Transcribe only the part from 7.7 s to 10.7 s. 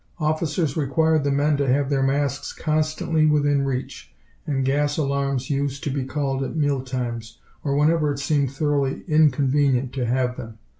whenever it seemed thoroughly inconvenient to have them.